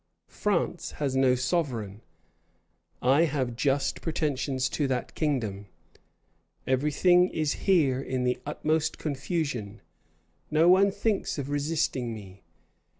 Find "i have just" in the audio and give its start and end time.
3.03-4.01